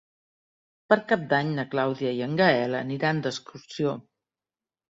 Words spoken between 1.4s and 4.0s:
na Clàudia i en Gaël aniran d'excursió.